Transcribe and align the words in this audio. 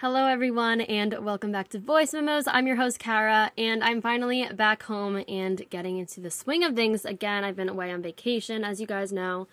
Hello, 0.00 0.26
everyone, 0.26 0.80
and 0.82 1.24
welcome 1.24 1.50
back 1.50 1.70
to 1.70 1.80
Voice 1.80 2.12
Memos. 2.12 2.44
I'm 2.46 2.68
your 2.68 2.76
host, 2.76 3.00
Kara, 3.00 3.50
and 3.58 3.82
I'm 3.82 4.00
finally 4.00 4.46
back 4.54 4.84
home 4.84 5.24
and 5.26 5.68
getting 5.70 5.98
into 5.98 6.20
the 6.20 6.30
swing 6.30 6.62
of 6.62 6.76
things 6.76 7.04
again. 7.04 7.42
I've 7.42 7.56
been 7.56 7.68
away 7.68 7.90
on 7.90 8.00
vacation, 8.00 8.62
as 8.62 8.80
you 8.80 8.86
guys 8.86 9.12
know, 9.12 9.48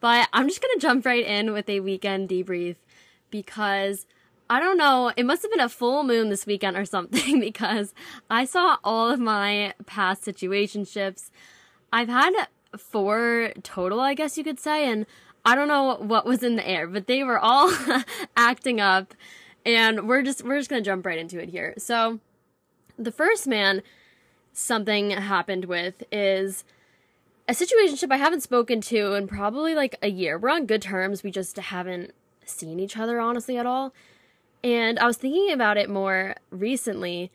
but 0.00 0.28
I'm 0.32 0.48
just 0.48 0.60
gonna 0.60 0.80
jump 0.80 1.06
right 1.06 1.24
in 1.24 1.52
with 1.52 1.68
a 1.68 1.78
weekend 1.78 2.28
debrief 2.28 2.74
because 3.30 4.04
I 4.50 4.58
don't 4.58 4.78
know, 4.78 5.12
it 5.16 5.24
must 5.24 5.42
have 5.42 5.52
been 5.52 5.60
a 5.60 5.68
full 5.68 6.02
moon 6.02 6.28
this 6.28 6.44
weekend 6.44 6.76
or 6.76 6.84
something 6.96 7.38
because 7.38 7.94
I 8.28 8.46
saw 8.46 8.78
all 8.82 9.12
of 9.12 9.20
my 9.20 9.74
past 9.86 10.24
situationships. 10.24 11.30
I've 11.92 12.08
had 12.08 12.32
four 12.76 13.52
total, 13.62 14.00
I 14.00 14.14
guess 14.14 14.36
you 14.36 14.42
could 14.42 14.58
say, 14.58 14.90
and 14.90 15.06
I 15.44 15.54
don't 15.54 15.68
know 15.68 15.98
what 16.00 16.26
was 16.26 16.42
in 16.42 16.56
the 16.56 16.68
air, 16.68 16.88
but 16.88 17.06
they 17.06 17.22
were 17.22 17.38
all 17.38 17.72
acting 18.36 18.80
up 18.80 19.14
and 19.68 20.08
we're 20.08 20.22
just 20.22 20.42
we're 20.42 20.56
just 20.56 20.70
gonna 20.70 20.80
jump 20.80 21.04
right 21.04 21.18
into 21.18 21.38
it 21.38 21.50
here. 21.50 21.74
So, 21.76 22.20
the 22.98 23.12
first 23.12 23.46
man 23.46 23.82
something 24.54 25.10
happened 25.10 25.66
with 25.66 26.02
is 26.10 26.64
a 27.46 27.52
situationship 27.52 28.10
I 28.10 28.16
haven't 28.16 28.42
spoken 28.42 28.80
to 28.82 29.12
in 29.12 29.28
probably 29.28 29.74
like 29.74 29.96
a 30.02 30.08
year. 30.08 30.38
We're 30.38 30.50
on 30.50 30.64
good 30.64 30.82
terms. 30.82 31.22
We 31.22 31.30
just 31.30 31.56
haven't 31.56 32.12
seen 32.46 32.80
each 32.80 32.96
other 32.96 33.20
honestly 33.20 33.58
at 33.58 33.66
all. 33.66 33.92
And 34.64 34.98
I 34.98 35.06
was 35.06 35.18
thinking 35.18 35.52
about 35.52 35.76
it 35.76 35.90
more 35.90 36.34
recently. 36.50 37.30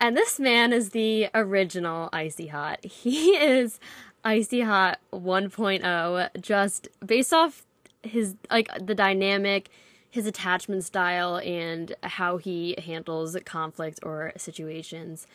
And 0.00 0.16
this 0.16 0.38
man 0.38 0.72
is 0.72 0.90
the 0.90 1.28
original 1.34 2.08
Icy 2.12 2.46
Hot. 2.46 2.78
He 2.84 3.36
is 3.36 3.80
Icy 4.24 4.60
Hot 4.60 5.00
1.0, 5.12 6.40
just 6.40 6.88
based 7.04 7.32
off 7.32 7.64
his, 8.04 8.36
like, 8.50 8.68
the 8.80 8.94
dynamic, 8.94 9.68
his 10.12 10.26
attachment 10.26 10.84
style 10.84 11.38
and 11.38 11.96
how 12.02 12.36
he 12.36 12.74
handles 12.84 13.34
conflict 13.46 13.98
or 14.02 14.30
situations. 14.36 15.26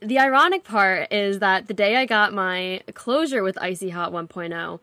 The 0.00 0.18
ironic 0.18 0.64
part 0.64 1.12
is 1.12 1.40
that 1.40 1.68
the 1.68 1.74
day 1.74 1.96
I 1.96 2.06
got 2.06 2.32
my 2.32 2.80
closure 2.94 3.42
with 3.42 3.58
Icy 3.60 3.90
Hot 3.90 4.12
1.0, 4.12 4.80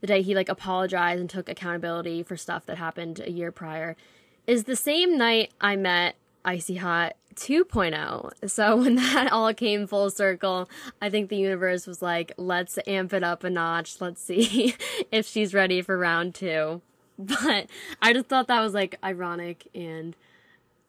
the 0.00 0.06
day 0.06 0.22
he 0.22 0.34
like 0.34 0.48
apologized 0.48 1.20
and 1.20 1.28
took 1.28 1.50
accountability 1.50 2.22
for 2.22 2.34
stuff 2.34 2.64
that 2.64 2.78
happened 2.78 3.20
a 3.20 3.30
year 3.30 3.52
prior, 3.52 3.94
is 4.46 4.64
the 4.64 4.74
same 4.74 5.18
night 5.18 5.52
I 5.60 5.76
met 5.76 6.16
Icy 6.46 6.76
Hot 6.76 7.16
2.0. 7.34 8.48
So 8.50 8.76
when 8.80 8.94
that 8.94 9.32
all 9.32 9.52
came 9.52 9.86
full 9.86 10.08
circle, 10.08 10.70
I 10.98 11.10
think 11.10 11.28
the 11.28 11.36
universe 11.36 11.86
was 11.86 12.00
like, 12.00 12.32
let's 12.38 12.78
amp 12.86 13.12
it 13.12 13.22
up 13.22 13.44
a 13.44 13.50
notch. 13.50 14.00
Let's 14.00 14.22
see 14.22 14.76
if 15.12 15.26
she's 15.26 15.52
ready 15.52 15.82
for 15.82 15.98
round 15.98 16.34
two. 16.34 16.80
But 17.18 17.68
I 18.02 18.12
just 18.12 18.26
thought 18.26 18.48
that 18.48 18.60
was 18.60 18.74
like 18.74 18.98
ironic 19.04 19.68
and 19.74 20.16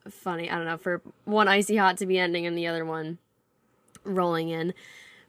funny. 0.10 0.50
I 0.50 0.56
don't 0.56 0.66
know, 0.66 0.78
for 0.78 1.02
one 1.24 1.48
icy 1.48 1.78
hot 1.78 1.98
to 1.98 2.06
be 2.06 2.18
ending 2.18 2.46
and 2.46 2.58
the 2.58 2.68
other 2.68 2.84
one 2.84 3.20
rolling 4.04 4.50
in. 4.50 4.74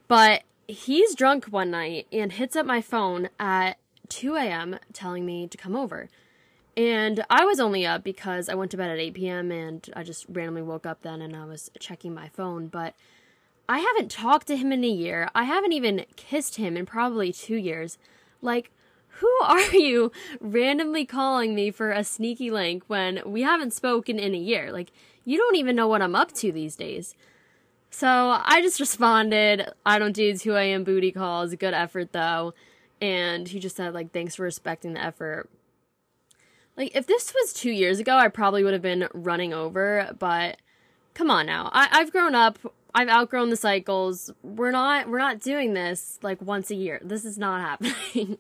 But 0.09 0.43
he's 0.69 1.15
drunk 1.15 1.47
one 1.47 1.71
night 1.71 2.07
and 2.13 2.33
hits 2.33 2.57
up 2.57 2.67
my 2.67 2.81
phone 2.81 3.29
at 3.39 3.79
2 4.09 4.37
a.m. 4.37 4.79
telling 4.93 5.27
me 5.27 5.47
to 5.49 5.59
come 5.59 5.77
over. 5.77 6.09
And 6.77 7.25
I 7.31 7.45
was 7.45 7.59
only 7.59 7.87
up 7.87 8.05
because 8.05 8.49
I 8.49 8.55
went 8.55 8.71
to 8.73 8.77
bed 8.77 8.91
at 8.91 8.99
8 8.99 9.15
p.m. 9.15 9.51
and 9.51 9.89
I 9.97 10.03
just 10.03 10.27
randomly 10.29 10.63
woke 10.63 10.85
up 10.85 11.03
then 11.03 11.23
and 11.23 11.35
I 11.35 11.47
was 11.47 11.71
checking 11.79 12.13
my 12.13 12.29
phone. 12.29 12.69
But 12.69 12.95
I 13.69 13.79
haven't 13.79 14.11
talked 14.11 14.47
to 14.49 14.57
him 14.57 14.73
in 14.73 14.85
a 14.85 14.89
year. 14.89 15.31
I 15.35 15.45
haven't 15.45 15.73
even 15.73 16.05
kissed 16.17 16.57
him 16.57 16.77
in 16.77 16.85
probably 16.85 17.33
two 17.33 17.57
years. 17.57 17.99
Like, 18.43 18.71
who 19.19 19.31
are 19.43 19.61
you 19.75 20.13
randomly 20.41 21.05
calling 21.05 21.55
me 21.55 21.71
for 21.71 21.91
a 21.91 22.05
sneaky 22.05 22.51
link 22.51 22.85
when 22.87 23.21
we 23.25 23.43
haven't 23.43 23.73
spoken 23.73 24.19
in 24.19 24.35
a 24.35 24.39
year? 24.39 24.73
Like, 24.73 24.93
you 25.25 25.37
don't 25.39 25.57
even 25.57 25.77
know 25.77 25.89
what 25.89 26.03
I'm 26.03 26.15
up 26.15 26.33
to 26.33 26.53
these 26.53 26.77
days. 26.77 27.15
So 27.91 28.09
I 28.09 28.61
just 28.63 28.81
responded, 28.81 29.71
I 29.85 29.99
don't 29.99 30.13
do 30.13 30.37
2 30.37 30.55
a.m. 30.57 30.85
booty 30.85 31.13
calls, 31.13 31.55
good 31.55 31.75
effort 31.75 32.13
though. 32.13 32.55
And 33.01 33.49
he 33.49 33.59
just 33.59 33.77
said, 33.77 33.95
like, 33.95 34.13
thanks 34.13 34.35
for 34.35 34.43
respecting 34.43 34.95
the 34.95 35.03
effort. 35.05 35.49
Like, 36.77 36.95
if 36.95 37.07
this 37.07 37.33
was 37.35 37.53
two 37.53 37.71
years 37.71 37.99
ago, 37.99 38.17
I 38.17 38.29
probably 38.29 38.63
would 38.65 38.73
have 38.75 38.83
been 38.83 39.09
running 39.15 39.55
over, 39.55 40.15
but 40.19 40.59
come 41.15 41.31
on 41.31 41.47
now. 41.47 41.71
I- 41.73 41.89
I've 41.91 42.13
grown 42.13 42.35
up. 42.35 42.59
I've 42.95 43.09
outgrown 43.09 43.51
the 43.51 43.57
cycles. 43.57 44.31
We're 44.43 44.71
not, 44.71 45.09
we're 45.09 45.19
not 45.19 45.41
doing 45.41 45.75
this 45.75 46.19
like 46.23 46.41
once 46.41 46.71
a 46.71 46.75
year. 46.75 47.01
This 47.03 47.25
is 47.25 47.37
not 47.39 47.61
happening. 47.83 48.39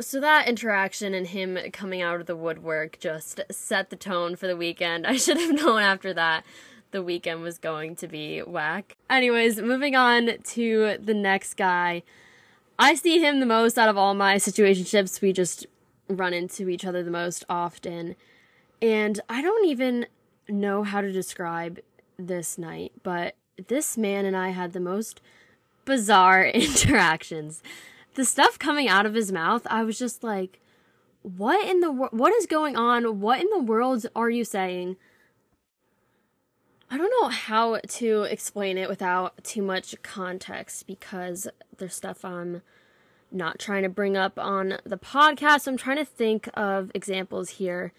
So 0.00 0.20
that 0.20 0.48
interaction 0.48 1.14
and 1.14 1.26
him 1.26 1.58
coming 1.72 2.02
out 2.02 2.20
of 2.20 2.26
the 2.26 2.36
woodwork 2.36 2.98
just 3.00 3.40
set 3.50 3.90
the 3.90 3.96
tone 3.96 4.36
for 4.36 4.46
the 4.46 4.56
weekend. 4.56 5.06
I 5.08 5.16
should 5.16 5.38
have 5.38 5.54
known 5.54 5.80
after 5.80 6.14
that 6.14 6.44
the 6.90 7.02
weekend 7.02 7.42
was 7.42 7.58
going 7.58 7.96
to 7.96 8.08
be 8.08 8.40
whack. 8.40 8.96
Anyways, 9.10 9.60
moving 9.60 9.94
on 9.94 10.38
to 10.42 10.96
the 10.98 11.14
next 11.14 11.54
guy. 11.54 12.02
I 12.78 12.94
see 12.94 13.18
him 13.20 13.40
the 13.40 13.46
most 13.46 13.76
out 13.78 13.88
of 13.88 13.96
all 13.96 14.14
my 14.14 14.36
situationships. 14.36 15.20
We 15.20 15.32
just 15.32 15.66
run 16.08 16.32
into 16.32 16.68
each 16.68 16.84
other 16.84 17.02
the 17.02 17.10
most 17.10 17.44
often. 17.48 18.16
And 18.80 19.20
I 19.28 19.42
don't 19.42 19.66
even 19.66 20.06
know 20.48 20.82
how 20.82 21.00
to 21.00 21.12
describe 21.12 21.80
this 22.18 22.56
night, 22.56 22.92
but 23.02 23.34
this 23.66 23.98
man 23.98 24.24
and 24.24 24.36
I 24.36 24.50
had 24.50 24.72
the 24.72 24.80
most 24.80 25.20
bizarre 25.84 26.46
interactions 26.54 27.62
the 28.18 28.24
stuff 28.24 28.58
coming 28.58 28.88
out 28.88 29.06
of 29.06 29.14
his 29.14 29.30
mouth, 29.30 29.64
I 29.70 29.84
was 29.84 29.96
just 29.96 30.24
like, 30.24 30.58
what 31.22 31.64
in 31.68 31.78
the? 31.78 31.92
What 31.92 32.32
is 32.32 32.46
going 32.46 32.74
on? 32.74 33.20
What 33.20 33.40
in 33.40 33.48
the 33.50 33.60
world 33.60 34.04
are 34.16 34.28
you 34.28 34.44
saying? 34.44 34.96
I 36.90 36.98
don't 36.98 37.12
know 37.22 37.28
how 37.28 37.78
to 37.78 38.22
explain 38.24 38.76
it 38.76 38.88
without 38.88 39.44
too 39.44 39.62
much 39.62 39.94
context 40.02 40.88
because 40.88 41.46
there's 41.76 41.94
stuff 41.94 42.24
I'm 42.24 42.62
not 43.30 43.60
trying 43.60 43.84
to 43.84 43.88
bring 43.88 44.16
up 44.16 44.36
on 44.36 44.78
the 44.84 44.98
podcast. 44.98 45.60
So 45.60 45.70
I'm 45.70 45.76
trying 45.76 45.98
to 45.98 46.04
think 46.04 46.48
of 46.54 46.90
examples 46.96 47.50
here. 47.50 47.92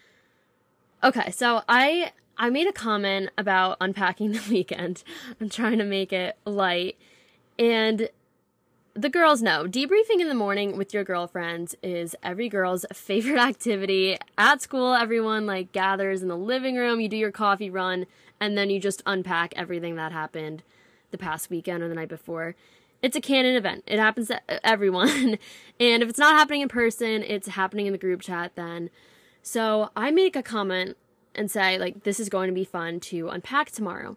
Okay, 1.02 1.30
so 1.30 1.62
I 1.66 2.12
I 2.36 2.50
made 2.50 2.66
a 2.66 2.72
comment 2.72 3.30
about 3.38 3.78
unpacking 3.80 4.32
the 4.32 4.42
weekend. 4.50 5.02
I'm 5.40 5.48
trying 5.48 5.78
to 5.78 5.84
make 5.84 6.12
it 6.12 6.36
light. 6.44 6.98
And 7.58 8.10
the 8.94 9.08
girls 9.08 9.40
know. 9.40 9.66
Debriefing 9.66 10.20
in 10.20 10.28
the 10.28 10.34
morning 10.34 10.76
with 10.76 10.92
your 10.92 11.04
girlfriends 11.04 11.76
is 11.82 12.16
every 12.22 12.48
girl's 12.48 12.84
favorite 12.92 13.38
activity. 13.38 14.16
At 14.36 14.62
school 14.62 14.94
everyone 14.94 15.46
like 15.46 15.72
gathers 15.72 16.22
in 16.22 16.28
the 16.28 16.36
living 16.36 16.76
room 16.76 17.00
you 17.00 17.08
do 17.08 17.16
your 17.16 17.30
coffee 17.30 17.70
run 17.70 18.06
and 18.40 18.56
then 18.56 18.70
you 18.70 18.80
just 18.80 19.02
unpack 19.06 19.52
everything 19.56 19.96
that 19.96 20.12
happened 20.12 20.62
the 21.10 21.18
past 21.18 21.50
weekend 21.50 21.82
or 21.82 21.88
the 21.88 21.94
night 21.94 22.08
before. 22.08 22.54
It's 23.02 23.16
a 23.16 23.20
canon 23.20 23.56
event. 23.56 23.84
It 23.86 23.98
happens 23.98 24.28
to 24.28 24.66
everyone. 24.66 25.38
And 25.80 26.02
if 26.02 26.10
it's 26.10 26.18
not 26.18 26.36
happening 26.36 26.60
in 26.60 26.68
person 26.68 27.22
it's 27.22 27.48
happening 27.48 27.86
in 27.86 27.92
the 27.92 27.98
group 27.98 28.20
chat 28.20 28.52
then. 28.54 28.90
So 29.42 29.90
i 29.96 30.10
make 30.10 30.36
a 30.36 30.42
comment 30.42 30.96
and 31.34 31.50
say 31.50 31.78
like 31.78 32.02
this 32.02 32.20
is 32.20 32.28
going 32.28 32.48
to 32.48 32.54
be 32.54 32.64
fun 32.64 33.00
to 33.00 33.28
unpack 33.28 33.70
tomorrow. 33.70 34.16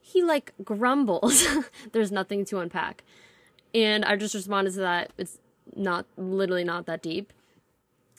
He 0.00 0.22
like 0.22 0.52
grumbles. 0.64 1.46
There's 1.92 2.12
nothing 2.12 2.44
to 2.46 2.60
unpack 2.60 3.02
and 3.74 4.04
I 4.04 4.16
just 4.16 4.34
responded 4.34 4.74
to 4.74 4.80
that. 4.80 5.12
It's 5.16 5.38
not 5.74 6.06
literally 6.16 6.64
not 6.64 6.86
that 6.86 7.02
deep. 7.02 7.32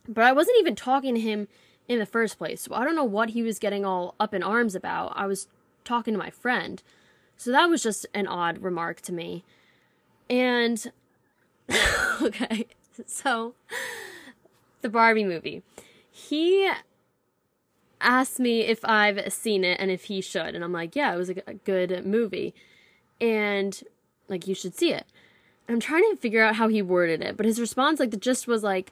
But 0.07 0.23
I 0.23 0.31
wasn't 0.31 0.57
even 0.59 0.75
talking 0.75 1.15
to 1.15 1.21
him 1.21 1.47
in 1.87 1.99
the 1.99 2.05
first 2.05 2.37
place. 2.37 2.61
So 2.61 2.73
I 2.73 2.83
don't 2.83 2.95
know 2.95 3.03
what 3.03 3.31
he 3.31 3.43
was 3.43 3.59
getting 3.59 3.85
all 3.85 4.15
up 4.19 4.33
in 4.33 4.43
arms 4.43 4.75
about. 4.75 5.13
I 5.15 5.25
was 5.27 5.47
talking 5.83 6.13
to 6.13 6.17
my 6.17 6.29
friend. 6.29 6.81
So 7.37 7.51
that 7.51 7.69
was 7.69 7.83
just 7.83 8.05
an 8.13 8.27
odd 8.27 8.59
remark 8.59 9.01
to 9.01 9.13
me. 9.13 9.43
And 10.29 10.91
okay. 12.21 12.67
So 13.05 13.55
the 14.81 14.89
Barbie 14.89 15.23
movie. 15.23 15.63
He 16.09 16.69
asked 18.01 18.39
me 18.39 18.61
if 18.61 18.83
I've 18.83 19.31
seen 19.33 19.63
it 19.63 19.79
and 19.79 19.89
if 19.89 20.05
he 20.05 20.21
should. 20.21 20.55
And 20.55 20.63
I'm 20.63 20.73
like, 20.73 20.95
yeah, 20.95 21.13
it 21.13 21.17
was 21.17 21.29
a 21.29 21.53
good 21.65 22.05
movie. 22.05 22.53
And 23.19 23.81
like, 24.27 24.47
you 24.47 24.53
should 24.53 24.75
see 24.75 24.93
it. 24.93 25.05
I'm 25.67 25.79
trying 25.79 26.09
to 26.09 26.17
figure 26.17 26.43
out 26.43 26.55
how 26.55 26.67
he 26.67 26.81
worded 26.81 27.21
it, 27.21 27.37
but 27.37 27.45
his 27.45 27.59
response, 27.59 27.99
like, 27.99 28.11
the 28.11 28.17
gist 28.17 28.47
was 28.47 28.63
like, 28.63 28.91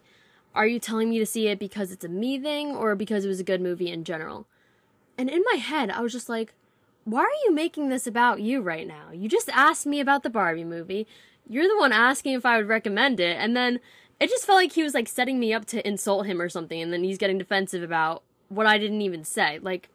Are 0.56 0.68
you 0.68 0.80
telling 0.80 1.10
me 1.10 1.20
to 1.20 1.26
see 1.26 1.48
it 1.48 1.60
because 1.60 1.92
it's 1.92 2.06
a 2.06 2.10
me 2.10 2.40
thing 2.40 2.72
or 2.72 2.96
because 2.96 3.26
it 3.26 3.28
was 3.28 3.40
a 3.40 3.46
good 3.46 3.62
movie 3.62 3.92
in 3.92 4.04
general? 4.04 4.48
And 5.18 5.30
in 5.30 5.44
my 5.52 5.58
head, 5.58 5.92
I 5.92 6.02
was 6.02 6.14
just 6.14 6.30
like, 6.30 6.54
Why 7.04 7.22
are 7.22 7.46
you 7.46 7.54
making 7.54 7.90
this 7.90 8.08
about 8.08 8.42
you 8.42 8.62
right 8.62 8.88
now? 8.88 9.12
You 9.14 9.28
just 9.28 9.50
asked 9.50 9.86
me 9.86 10.00
about 10.00 10.24
the 10.24 10.30
Barbie 10.30 10.64
movie. 10.64 11.08
You're 11.48 11.68
the 11.68 11.78
one 11.78 11.92
asking 11.92 12.34
if 12.34 12.46
I 12.46 12.58
would 12.58 12.68
recommend 12.68 13.20
it. 13.20 13.36
And 13.38 13.56
then 13.56 13.80
it 14.20 14.30
just 14.30 14.46
felt 14.46 14.58
like 14.58 14.72
he 14.72 14.84
was 14.84 14.94
like 14.94 15.10
setting 15.10 15.40
me 15.40 15.54
up 15.54 15.66
to 15.66 15.86
insult 15.86 16.26
him 16.26 16.42
or 16.42 16.48
something. 16.48 16.82
And 16.82 16.94
then 16.94 17.04
he's 17.04 17.18
getting 17.18 17.38
defensive 17.38 17.84
about 17.84 18.24
what 18.48 18.68
I 18.68 18.78
didn't 18.78 19.02
even 19.02 19.26
say. 19.26 19.60
Like, 19.60 19.90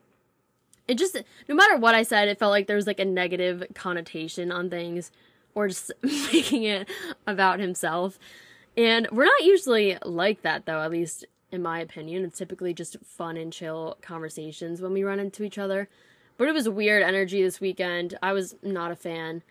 it 0.87 0.99
just, 0.99 1.17
no 1.49 1.55
matter 1.55 1.77
what 1.77 1.95
I 1.95 2.03
said, 2.03 2.29
it 2.29 2.39
felt 2.39 2.51
like 2.51 2.67
there 2.67 2.77
was 2.77 2.87
like 2.87 3.01
a 3.01 3.05
negative 3.05 3.65
connotation 3.75 4.53
on 4.53 4.69
things 4.69 5.11
or 5.57 5.67
just 5.67 5.91
making 6.03 6.63
it 6.63 6.89
about 7.27 7.59
himself. 7.59 8.21
And 8.77 9.09
we're 9.11 9.25
not 9.25 9.43
usually 9.43 9.99
like 10.05 10.43
that 10.43 10.67
though, 10.67 10.83
at 10.83 10.93
least 10.93 11.25
in 11.51 11.63
my 11.63 11.81
opinion. 11.81 12.25
It's 12.25 12.39
typically 12.39 12.75
just 12.75 12.97
fun 13.05 13.37
and 13.37 13.53
chill 13.53 13.97
conversations 14.03 14.81
when 14.81 14.93
we 14.93 15.03
run 15.03 15.19
into 15.19 15.43
each 15.43 15.59
other. 15.59 15.89
But 16.37 16.49
it 16.49 16.55
was 16.55 16.69
weird 16.69 17.03
energy 17.03 17.43
this 17.43 17.61
weekend. 17.61 18.17
I 18.23 18.33
was 18.33 18.55
not 18.63 18.93
a 18.93 18.97
fan. 18.97 19.43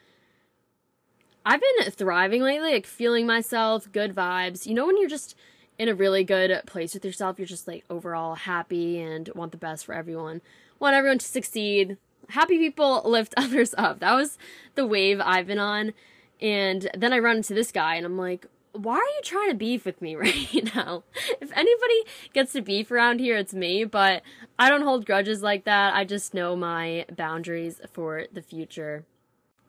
I've 1.43 1.61
been 1.61 1.91
thriving 1.91 2.43
lately, 2.43 2.73
like 2.73 2.85
feeling 2.85 3.25
myself, 3.25 3.91
good 3.91 4.15
vibes. 4.15 4.67
You 4.67 4.75
know, 4.75 4.85
when 4.85 4.99
you're 4.99 5.09
just 5.09 5.35
in 5.79 5.89
a 5.89 5.95
really 5.95 6.23
good 6.23 6.61
place 6.67 6.93
with 6.93 7.03
yourself, 7.03 7.39
you're 7.39 7.47
just 7.47 7.67
like 7.67 7.83
overall 7.89 8.35
happy 8.35 8.99
and 8.99 9.29
want 9.33 9.51
the 9.51 9.57
best 9.57 9.85
for 9.85 9.93
everyone, 9.93 10.41
want 10.79 10.95
everyone 10.95 11.17
to 11.17 11.25
succeed. 11.25 11.97
Happy 12.29 12.57
people 12.57 13.01
lift 13.05 13.33
others 13.37 13.73
up. 13.77 13.99
That 13.99 14.13
was 14.13 14.37
the 14.75 14.85
wave 14.85 15.21
I've 15.23 15.47
been 15.47 15.59
on. 15.59 15.93
And 16.41 16.89
then 16.95 17.13
I 17.13 17.19
run 17.19 17.37
into 17.37 17.53
this 17.53 17.71
guy 17.71 17.95
and 17.95 18.05
I'm 18.05 18.17
like, 18.17 18.45
why 18.73 18.95
are 18.95 19.15
you 19.15 19.21
trying 19.23 19.49
to 19.49 19.55
beef 19.55 19.85
with 19.85 20.01
me 20.01 20.15
right 20.15 20.75
now? 20.75 21.03
If 21.41 21.51
anybody 21.55 22.03
gets 22.33 22.53
to 22.53 22.61
beef 22.61 22.91
around 22.91 23.19
here, 23.19 23.37
it's 23.37 23.53
me, 23.53 23.85
but 23.85 24.21
I 24.59 24.69
don't 24.69 24.83
hold 24.83 25.05
grudges 25.05 25.41
like 25.41 25.63
that. 25.65 25.95
I 25.95 26.03
just 26.03 26.33
know 26.33 26.55
my 26.55 27.05
boundaries 27.15 27.79
for 27.91 28.25
the 28.31 28.41
future. 28.41 29.05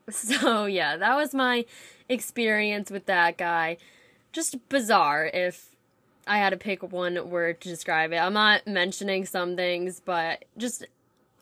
So, 0.08 0.66
yeah, 0.66 0.96
that 0.96 1.16
was 1.16 1.34
my 1.34 1.64
experience 2.08 2.92
with 2.92 3.06
that 3.06 3.36
guy. 3.36 3.76
Just 4.32 4.68
bizarre 4.68 5.28
if 5.34 5.70
I 6.28 6.38
had 6.38 6.50
to 6.50 6.56
pick 6.56 6.80
one 6.82 7.28
word 7.28 7.60
to 7.62 7.68
describe 7.68 8.12
it. 8.12 8.18
I'm 8.18 8.32
not 8.32 8.68
mentioning 8.68 9.26
some 9.26 9.56
things, 9.56 10.00
but 10.04 10.44
just 10.56 10.86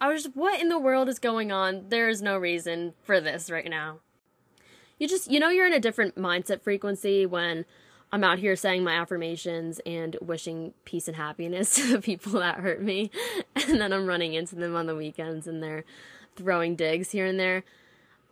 I 0.01 0.13
was 0.13 0.25
just, 0.25 0.37
what 0.37 0.61
in 0.61 0.69
the 0.69 0.79
world 0.79 1.09
is 1.09 1.19
going 1.19 1.53
on? 1.53 1.89
There 1.89 2.09
is 2.09 2.21
no 2.21 2.37
reason 2.37 2.95
for 3.03 3.21
this 3.21 3.51
right 3.51 3.69
now 3.69 4.01
you 4.99 5.09
just 5.09 5.31
you 5.31 5.41
know 5.41 5.51
you're 5.51 5.67
in 5.67 5.73
a 5.73 5.81
different 5.81 6.17
mindset 6.17 6.63
frequency 6.63 7.27
when 7.27 7.65
I'm 8.13 8.25
out 8.25 8.39
here 8.39 8.55
saying 8.55 8.85
my 8.85 8.95
affirmations 8.95 9.81
and 9.85 10.17
wishing 10.21 10.73
peace 10.85 11.09
and 11.09 11.17
happiness 11.17 11.75
to 11.77 11.93
the 11.93 12.01
people 12.01 12.33
that 12.33 12.61
hurt 12.61 12.83
me. 12.83 13.11
And 13.69 13.81
then 13.81 13.93
I'm 13.93 14.07
running 14.07 14.35
into 14.35 14.57
them 14.57 14.77
on 14.77 14.87
the 14.87 14.95
weekends 14.95 15.47
and 15.47 15.63
they're 15.63 15.85
throwing 16.37 16.77
digs 16.77 17.13
here 17.13 17.25
and 17.25 17.41
there. 17.41 17.65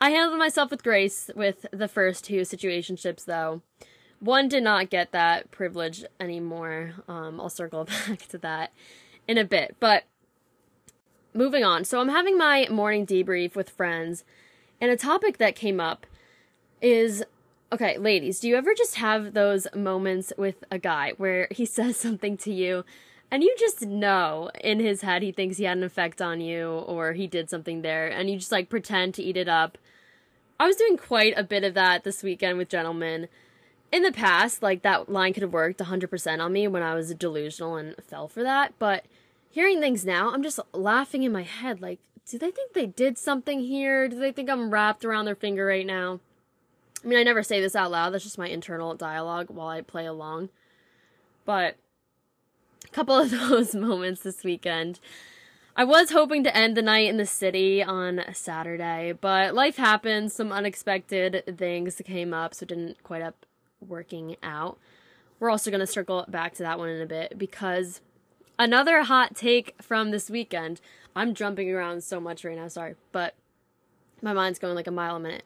I 0.01 0.11
handled 0.11 0.39
myself 0.39 0.71
with 0.71 0.83
grace 0.83 1.31
with 1.35 1.65
the 1.73 1.89
first 1.89 2.25
two 2.25 2.43
situationships, 2.43 3.25
though. 3.25 3.63
One 4.21 4.49
did 4.49 4.63
not 4.63 4.91
get 4.91 5.13
that 5.13 5.51
privilege 5.51 6.05
anymore. 6.21 6.95
Um, 7.09 7.41
I'll 7.41 7.49
circle 7.49 7.85
back 8.09 8.29
to 8.29 8.39
that 8.39 8.73
in 9.27 9.39
a 9.39 9.45
bit. 9.45 9.77
But 9.81 10.05
moving 11.35 11.65
on. 11.65 11.85
So 11.85 12.01
I'm 12.01 12.09
having 12.09 12.37
my 12.37 12.67
morning 12.71 13.07
debrief 13.07 13.55
with 13.55 13.71
friends, 13.71 14.25
and 14.81 14.91
a 14.91 14.97
topic 14.97 15.39
that 15.39 15.57
came 15.57 15.81
up 15.81 16.07
is 16.81 17.25
okay, 17.73 17.97
ladies, 17.97 18.39
do 18.39 18.49
you 18.49 18.57
ever 18.57 18.75
just 18.75 18.97
have 18.97 19.33
those 19.33 19.67
moments 19.75 20.33
with 20.37 20.63
a 20.71 20.79
guy 20.79 21.13
where 21.17 21.49
he 21.51 21.65
says 21.67 21.97
something 21.97 22.37
to 22.37 22.53
you 22.53 22.85
and 23.31 23.43
you 23.43 23.55
just 23.59 23.81
know 23.87 24.51
in 24.63 24.79
his 24.79 25.01
head 25.01 25.23
he 25.23 25.33
thinks 25.33 25.57
he 25.57 25.65
had 25.65 25.79
an 25.79 25.83
effect 25.83 26.21
on 26.21 26.43
you 26.43 26.69
or 26.69 27.15
he 27.15 27.27
did 27.27 27.49
something 27.49 27.81
there 27.81 28.07
and 28.07 28.29
you 28.29 28.37
just 28.37 28.53
like 28.53 28.69
pretend 28.69 29.15
to 29.15 29.23
eat 29.23 29.39
it 29.39 29.49
up? 29.49 29.79
I 30.61 30.67
was 30.67 30.77
doing 30.77 30.99
quite 30.99 31.33
a 31.37 31.43
bit 31.43 31.65
of 31.65 31.73
that 31.75 32.05
this 32.05 32.23
weekend 32.23 32.59
with 32.59 32.69
gentlemen. 32.69 33.29
In 33.91 34.03
the 34.03 34.13
past, 34.13 34.63
like 34.63 34.83
that 34.83 35.11
line 35.11 35.33
could 35.33 35.43
have 35.43 35.53
worked 35.53 35.81
100% 35.81 36.41
on 36.41 36.53
me 36.53 36.69
when 36.69 36.83
I 36.83 36.95
was 36.95 37.15
delusional 37.15 37.77
and 37.77 37.97
fell 38.05 38.29
for 38.29 38.43
that, 38.43 38.75
but 38.79 39.07
hearing 39.53 39.81
things 39.81 40.05
now, 40.05 40.33
I'm 40.33 40.43
just 40.43 40.59
laughing 40.73 41.23
in 41.23 41.31
my 41.31 41.43
head 41.43 41.81
like, 41.81 42.01
do 42.29 42.39
they 42.39 42.51
think 42.51 42.73
they 42.73 42.87
did 42.87 43.19
something 43.19 43.61
here? 43.61 44.09
Do 44.09 44.19
they 44.19 44.33
think 44.33 44.49
I'm 44.49 44.71
wrapped 44.71 45.05
around 45.05 45.27
their 45.27 45.37
finger 45.37 45.67
right 45.67 45.87
now? 45.87 46.21
I 47.05 47.07
mean, 47.07 47.19
I 47.19 47.23
never 47.23 47.43
say 47.43 47.61
this 47.61 47.77
out 47.77 47.91
loud. 47.91 48.11
That's 48.11 48.25
just 48.25 48.39
my 48.39 48.49
internal 48.49 48.95
dialogue 48.95 49.51
while 49.51 49.69
I 49.69 49.83
play 49.83 50.07
along. 50.07 50.49
But 51.45 51.77
a 52.85 52.89
couple 52.89 53.17
of 53.19 53.31
those 53.31 53.75
moments 53.75 54.23
this 54.23 54.43
weekend. 54.43 54.99
I 55.75 55.85
was 55.85 56.11
hoping 56.11 56.45
to 56.45 56.57
end 56.57 56.77
the 56.77 56.83
night 56.83 57.09
in 57.09 57.17
the 57.17 57.27
city 57.27 57.83
on 57.83 58.23
Saturday, 58.33 59.13
but 59.13 59.55
life 59.55 59.77
happened. 59.77 60.31
Some 60.31 60.53
unexpected 60.53 61.57
things 61.57 62.01
came 62.05 62.35
up, 62.35 62.55
so 62.55 62.65
it 62.65 62.69
didn't 62.69 63.03
quite 63.03 63.23
up 63.23 63.47
working 63.81 64.37
out. 64.43 64.79
We're 65.41 65.51
also 65.51 65.71
going 65.71 65.81
to 65.81 65.87
circle 65.87 66.25
back 66.29 66.55
to 66.55 66.63
that 66.63 66.79
one 66.79 66.91
in 66.91 67.01
a 67.01 67.07
bit 67.07 67.39
because 67.39 68.01
another 68.59 69.03
hot 69.03 69.35
take 69.35 69.75
from 69.81 70.11
this 70.11 70.31
weekend. 70.31 70.81
I'm 71.15 71.35
jumping 71.35 71.71
around 71.71 72.05
so 72.05 72.21
much 72.21 72.45
right 72.45 72.57
now, 72.57 72.69
sorry, 72.69 72.95
but 73.13 73.35
my 74.23 74.33
mind's 74.33 74.59
going 74.59 74.75
like 74.75 74.87
a 74.87 74.93
mile 74.93 75.17
a 75.17 75.21
minute. 75.21 75.45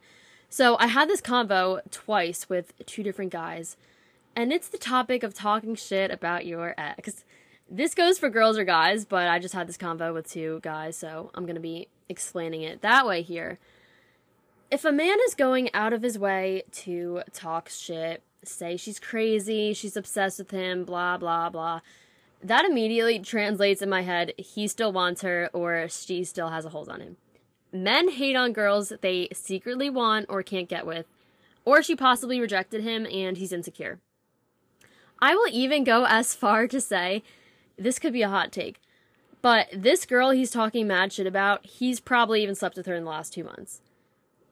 So 0.49 0.77
I 0.79 0.87
had 0.87 1.09
this 1.09 1.21
convo 1.21 1.81
twice 1.91 2.49
with 2.49 2.73
two 2.87 3.03
different 3.03 3.33
guys, 3.33 3.77
and 4.35 4.53
it's 4.53 4.69
the 4.69 4.79
topic 4.79 5.23
of 5.23 5.35
talking 5.35 5.75
shit 5.75 6.11
about 6.11 6.47
your 6.47 6.75
ex. 6.79 7.25
This 7.69 7.95
goes 7.95 8.19
for 8.19 8.29
girls 8.31 8.57
or 8.57 8.65
guys, 8.65 9.05
but 9.05 9.29
I 9.29 9.41
just 9.41 9.55
had 9.55 9.67
this 9.67 9.77
convo 9.77 10.15
with 10.15 10.31
two 10.31 10.61
guys, 10.63 10.97
so 10.97 11.31
I'm 11.35 11.47
gonna 11.47 11.59
be 11.59 11.89
explaining 12.09 12.63
it 12.63 12.81
that 12.83 13.07
way 13.07 13.23
here. 13.23 13.59
If 14.71 14.85
a 14.85 14.93
man 14.93 15.19
is 15.27 15.35
going 15.35 15.73
out 15.75 15.93
of 15.93 16.03
his 16.03 16.19
way 16.19 16.63
to 16.73 17.23
talk 17.33 17.69
shit, 17.69 18.23
say 18.45 18.77
she's 18.77 19.01
crazy, 19.01 19.73
she's 19.73 19.97
obsessed 19.97 20.39
with 20.39 20.51
him, 20.51 20.85
blah, 20.85 21.17
blah, 21.17 21.51
blah, 21.51 21.81
that 22.47 22.65
immediately 22.65 23.19
translates 23.19 23.83
in 23.83 23.89
my 23.89 24.03
head 24.03 24.33
he 24.39 24.69
still 24.69 24.93
wants 24.93 25.23
her 25.23 25.51
or 25.53 25.89
she 25.89 26.25
still 26.25 26.49
has 26.49 26.65
a 26.65 26.71
hold 26.71 26.89
on 26.89 27.01
him 27.01 27.17
men 27.77 28.11
hate 28.11 28.37
on 28.37 28.53
girls 28.53 28.93
they 29.01 29.29
secretly 29.33 29.91
want 29.91 30.27
or 30.29 30.43
can't 30.43 30.69
get 30.69 30.87
with, 30.87 31.07
or 31.65 31.83
she 31.83 31.95
possibly 31.95 32.41
rejected 32.41 32.83
him 32.83 33.07
and 33.07 33.37
he's 33.37 33.53
insecure. 33.53 34.01
I 35.21 35.35
will 35.35 35.49
even 35.51 35.85
go 35.85 36.07
as 36.07 36.35
far 36.35 36.67
to 36.69 36.81
say 36.81 37.23
this 37.79 37.99
could 37.99 38.13
be 38.13 38.23
a 38.23 38.29
hot 38.29 38.53
take, 38.53 38.81
but 39.43 39.69
this 39.73 40.07
girl 40.07 40.31
he's 40.31 40.51
talking 40.51 40.87
mad 40.87 41.13
shit 41.13 41.27
about, 41.27 41.65
he's 41.67 42.01
probably 42.01 42.43
even 42.43 42.55
slept 42.55 42.77
with 42.77 42.87
her 42.87 42.95
in 42.95 43.05
the 43.05 43.11
last 43.11 43.33
two 43.33 43.45
months. 43.45 43.81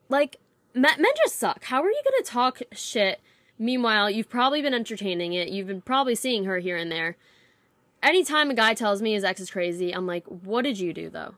Like, 0.09 0.37
men 0.73 0.97
just 1.23 1.37
suck. 1.39 1.65
How 1.65 1.81
are 1.81 1.89
you 1.89 2.01
gonna 2.03 2.23
talk 2.23 2.61
shit? 2.71 3.19
Meanwhile, 3.57 4.11
you've 4.11 4.29
probably 4.29 4.61
been 4.61 4.73
entertaining 4.73 5.33
it. 5.33 5.49
You've 5.49 5.67
been 5.67 5.81
probably 5.81 6.15
seeing 6.15 6.45
her 6.45 6.59
here 6.59 6.77
and 6.77 6.91
there. 6.91 7.15
Anytime 8.05 8.51
a 8.51 8.53
guy 8.53 8.75
tells 8.75 9.01
me 9.01 9.13
his 9.13 9.23
ex 9.23 9.41
is 9.41 9.49
crazy, 9.49 9.91
I'm 9.91 10.05
like, 10.05 10.27
what 10.27 10.61
did 10.61 10.77
you 10.77 10.93
do 10.93 11.09
though? 11.09 11.33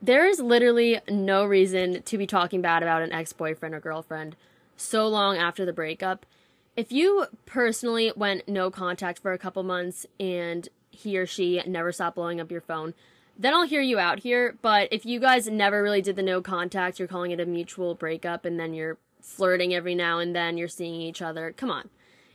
There 0.00 0.26
is 0.26 0.40
literally 0.40 1.00
no 1.06 1.44
reason 1.44 2.02
to 2.02 2.16
be 2.16 2.26
talking 2.26 2.62
bad 2.62 2.82
about 2.82 3.02
an 3.02 3.12
ex 3.12 3.34
boyfriend 3.34 3.74
or 3.74 3.80
girlfriend 3.80 4.36
so 4.78 5.06
long 5.06 5.36
after 5.36 5.66
the 5.66 5.72
breakup. 5.74 6.24
If 6.76 6.90
you 6.90 7.26
personally 7.44 8.10
went 8.16 8.48
no 8.48 8.70
contact 8.70 9.18
for 9.18 9.34
a 9.34 9.38
couple 9.38 9.62
months 9.62 10.06
and 10.18 10.66
he 10.90 11.18
or 11.18 11.26
she 11.26 11.62
never 11.66 11.92
stopped 11.92 12.16
blowing 12.16 12.40
up 12.40 12.50
your 12.50 12.62
phone, 12.62 12.94
then 13.38 13.52
I'll 13.52 13.66
hear 13.66 13.82
you 13.82 13.98
out 13.98 14.20
here. 14.20 14.56
But 14.62 14.88
if 14.92 15.04
you 15.04 15.20
guys 15.20 15.46
never 15.46 15.82
really 15.82 16.00
did 16.00 16.16
the 16.16 16.22
no 16.22 16.40
contact, 16.40 16.98
you're 16.98 17.06
calling 17.06 17.32
it 17.32 17.40
a 17.40 17.44
mutual 17.44 17.94
breakup, 17.94 18.46
and 18.46 18.58
then 18.58 18.72
you're 18.72 18.96
flirting 19.20 19.74
every 19.74 19.94
now 19.94 20.20
and 20.20 20.34
then, 20.34 20.56
you're 20.56 20.68
seeing 20.68 21.02
each 21.02 21.20
other. 21.20 21.52
Come 21.54 21.70
on. 21.70 21.90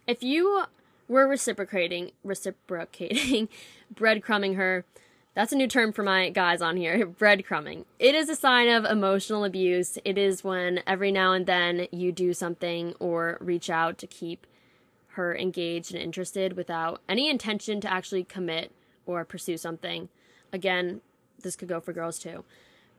If 0.05 0.21
you 0.21 0.65
were 1.09 1.27
reciprocating, 1.27 2.11
reciprocating, 2.23 3.49
breadcrumbing 3.93 4.55
her, 4.55 4.85
that's 5.35 5.53
a 5.53 5.55
new 5.55 5.67
term 5.67 5.93
for 5.93 6.03
my 6.03 6.29
guys 6.29 6.61
on 6.61 6.77
here 6.77 7.05
breadcrumbing. 7.19 7.85
It 7.97 8.15
is 8.15 8.29
a 8.29 8.35
sign 8.35 8.67
of 8.67 8.85
emotional 8.85 9.43
abuse. 9.43 9.97
It 10.03 10.17
is 10.17 10.43
when 10.43 10.81
every 10.87 11.11
now 11.11 11.33
and 11.33 11.45
then 11.45 11.87
you 11.91 12.11
do 12.11 12.33
something 12.33 12.93
or 12.99 13.37
reach 13.39 13.69
out 13.69 13.97
to 13.99 14.07
keep 14.07 14.45
her 15.13 15.35
engaged 15.35 15.93
and 15.93 16.01
interested 16.01 16.57
without 16.57 17.01
any 17.07 17.29
intention 17.29 17.81
to 17.81 17.91
actually 17.91 18.23
commit 18.23 18.71
or 19.05 19.23
pursue 19.25 19.57
something. 19.57 20.09
Again, 20.51 21.01
this 21.41 21.55
could 21.55 21.69
go 21.69 21.79
for 21.79 21.93
girls 21.93 22.19
too. 22.19 22.43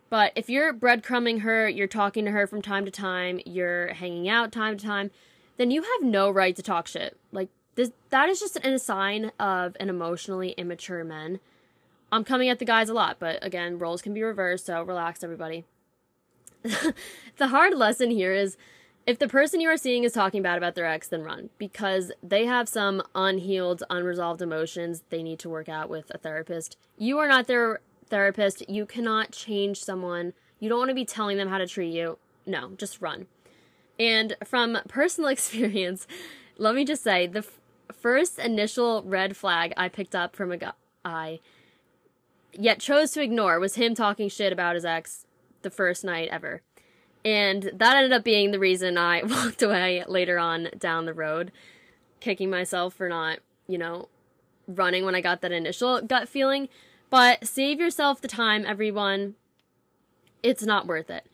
But 0.08 0.32
if 0.34 0.48
you're 0.48 0.72
breadcrumbing 0.72 1.42
her, 1.42 1.68
you're 1.68 1.86
talking 1.86 2.24
to 2.24 2.30
her 2.32 2.46
from 2.46 2.62
time 2.62 2.84
to 2.84 2.90
time, 2.90 3.40
you're 3.44 3.94
hanging 3.94 4.28
out 4.28 4.50
time 4.50 4.76
to 4.76 4.84
time, 4.84 5.10
then 5.56 5.70
you 5.70 5.82
have 5.82 6.02
no 6.02 6.30
right 6.30 6.56
to 6.56 6.62
talk 6.62 6.88
shit. 6.88 7.16
Like 7.32 7.48
this 7.74 7.90
that 8.10 8.28
is 8.28 8.40
just 8.40 8.56
a 8.56 8.78
sign 8.78 9.32
of 9.38 9.76
an 9.80 9.88
emotionally 9.88 10.50
immature 10.52 11.04
man 11.04 11.40
I'm 12.12 12.24
coming 12.24 12.48
at 12.48 12.58
the 12.58 12.64
guys 12.64 12.88
a 12.88 12.94
lot, 12.94 13.18
but 13.18 13.44
again, 13.44 13.78
roles 13.78 14.02
can 14.02 14.12
be 14.14 14.22
reversed, 14.22 14.66
so 14.66 14.82
relax, 14.82 15.22
everybody. 15.22 15.64
the 16.62 17.48
hard 17.48 17.76
lesson 17.76 18.10
here 18.10 18.32
is 18.32 18.56
if 19.06 19.18
the 19.18 19.28
person 19.28 19.60
you 19.60 19.68
are 19.68 19.76
seeing 19.76 20.04
is 20.04 20.12
talking 20.12 20.42
bad 20.42 20.58
about 20.58 20.74
their 20.74 20.86
ex, 20.86 21.08
then 21.08 21.22
run 21.22 21.50
because 21.56 22.12
they 22.22 22.46
have 22.46 22.68
some 22.68 23.02
unhealed, 23.14 23.82
unresolved 23.90 24.42
emotions 24.42 25.04
they 25.10 25.22
need 25.22 25.38
to 25.38 25.48
work 25.48 25.68
out 25.68 25.88
with 25.88 26.10
a 26.10 26.18
therapist. 26.18 26.76
You 26.98 27.18
are 27.18 27.28
not 27.28 27.46
their 27.46 27.80
therapist. 28.08 28.68
You 28.68 28.86
cannot 28.86 29.30
change 29.30 29.82
someone. 29.82 30.32
You 30.58 30.68
don't 30.68 30.78
want 30.78 30.90
to 30.90 30.94
be 30.94 31.04
telling 31.04 31.36
them 31.36 31.48
how 31.48 31.58
to 31.58 31.66
treat 31.66 31.94
you. 31.94 32.18
No, 32.44 32.72
just 32.76 33.00
run. 33.00 33.26
And 33.98 34.36
from 34.44 34.78
personal 34.88 35.30
experience, 35.30 36.06
let 36.58 36.74
me 36.74 36.84
just 36.84 37.02
say 37.02 37.26
the 37.26 37.46
first 37.92 38.38
initial 38.38 39.02
red 39.02 39.36
flag 39.36 39.72
I 39.76 39.88
picked 39.88 40.14
up 40.14 40.36
from 40.36 40.52
a 40.52 40.56
guy 40.56 41.40
yet 42.52 42.80
chose 42.80 43.12
to 43.12 43.22
ignore 43.22 43.60
was 43.60 43.76
him 43.76 43.94
talking 43.94 44.28
shit 44.28 44.52
about 44.52 44.74
his 44.74 44.84
ex 44.84 45.26
the 45.62 45.70
first 45.70 46.04
night 46.04 46.28
ever. 46.30 46.62
And 47.24 47.70
that 47.74 47.96
ended 47.96 48.12
up 48.12 48.24
being 48.24 48.50
the 48.50 48.58
reason 48.58 48.96
I 48.96 49.22
walked 49.24 49.62
away 49.62 50.04
later 50.06 50.38
on 50.38 50.68
down 50.78 51.04
the 51.04 51.14
road, 51.14 51.52
kicking 52.20 52.50
myself 52.50 52.94
for 52.94 53.08
not, 53.08 53.40
you 53.66 53.78
know, 53.78 54.08
running 54.66 55.04
when 55.04 55.14
I 55.14 55.20
got 55.20 55.40
that 55.42 55.52
initial 55.52 56.00
gut 56.00 56.28
feeling. 56.28 56.68
But 57.10 57.46
save 57.46 57.80
yourself 57.80 58.20
the 58.20 58.28
time, 58.28 58.64
everyone. 58.66 59.34
It's 60.42 60.62
not 60.62 60.86
worth 60.86 61.10
it. 61.10 61.26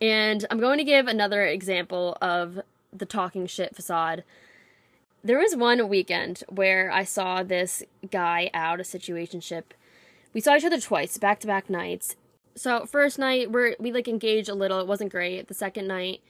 And 0.00 0.46
I'm 0.50 0.60
going 0.60 0.78
to 0.78 0.84
give 0.84 1.06
another 1.06 1.44
example 1.44 2.16
of 2.22 2.60
the 2.92 3.06
talking 3.06 3.46
shit 3.46 3.74
facade. 3.74 4.24
There 5.26 5.38
was 5.38 5.56
one 5.56 5.88
weekend 5.88 6.44
where 6.48 6.88
I 6.92 7.02
saw 7.02 7.42
this 7.42 7.82
guy 8.12 8.48
out 8.54 8.78
a 8.78 8.84
situationship. 8.84 9.64
We 10.32 10.40
saw 10.40 10.54
each 10.54 10.64
other 10.64 10.80
twice, 10.80 11.18
back 11.18 11.40
to 11.40 11.48
back 11.48 11.68
nights. 11.68 12.14
So 12.54 12.86
first 12.86 13.18
night 13.18 13.50
we 13.50 13.74
we 13.80 13.90
like 13.90 14.06
engaged 14.06 14.48
a 14.48 14.54
little. 14.54 14.78
It 14.78 14.86
wasn't 14.86 15.10
great. 15.10 15.48
The 15.48 15.54
second 15.54 15.88
night 15.88 16.20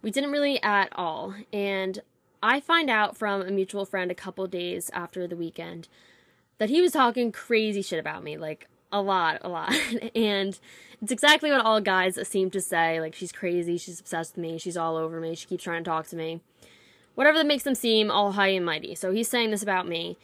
we 0.00 0.10
didn't 0.10 0.32
really 0.32 0.58
at 0.62 0.88
all. 0.96 1.34
And 1.52 2.00
I 2.42 2.60
find 2.60 2.88
out 2.88 3.14
from 3.14 3.42
a 3.42 3.50
mutual 3.50 3.84
friend 3.84 4.10
a 4.10 4.14
couple 4.14 4.46
days 4.46 4.88
after 4.94 5.26
the 5.26 5.36
weekend 5.36 5.88
that 6.56 6.70
he 6.70 6.80
was 6.80 6.92
talking 6.92 7.32
crazy 7.32 7.82
shit 7.82 7.98
about 7.98 8.24
me, 8.24 8.38
like 8.38 8.68
a 8.90 9.02
lot, 9.02 9.38
a 9.42 9.50
lot. 9.50 9.74
and 10.14 10.58
it's 11.02 11.12
exactly 11.12 11.50
what 11.50 11.60
all 11.60 11.82
guys 11.82 12.18
seem 12.26 12.50
to 12.52 12.62
say. 12.62 13.00
Like, 13.02 13.14
she's 13.14 13.32
crazy, 13.32 13.76
she's 13.76 14.00
obsessed 14.00 14.36
with 14.36 14.42
me, 14.42 14.56
she's 14.56 14.78
all 14.78 14.96
over 14.96 15.20
me, 15.20 15.34
she 15.34 15.46
keeps 15.46 15.64
trying 15.64 15.84
to 15.84 15.90
talk 15.90 16.06
to 16.08 16.16
me. 16.16 16.40
Whatever 17.16 17.38
that 17.38 17.46
makes 17.46 17.64
them 17.64 17.74
seem 17.74 18.10
all 18.10 18.32
high 18.32 18.48
and 18.48 18.64
mighty. 18.64 18.94
So 18.94 19.10
he's 19.10 19.28
saying 19.28 19.50
this 19.50 19.62
about 19.62 19.88
me. 19.88 20.16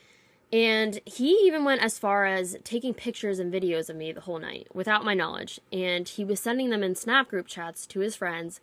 And 0.53 1.01
he 1.07 1.31
even 1.47 1.65
went 1.65 1.83
as 1.83 1.99
far 1.99 2.27
as 2.27 2.59
taking 2.63 2.93
pictures 2.93 3.39
and 3.39 3.53
videos 3.53 3.89
of 3.89 3.97
me 3.97 4.13
the 4.13 4.21
whole 4.21 4.39
night 4.39 4.69
without 4.75 5.03
my 5.03 5.15
knowledge. 5.15 5.59
And 5.73 6.07
he 6.07 6.25
was 6.25 6.39
sending 6.39 6.69
them 6.69 6.83
in 6.83 6.95
Snap 6.95 7.29
group 7.29 7.47
chats 7.47 7.87
to 7.87 8.01
his 8.01 8.15
friends, 8.15 8.61